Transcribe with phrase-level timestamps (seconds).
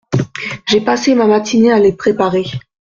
[0.67, 2.45] J'ai passé ma matinée a les préparer…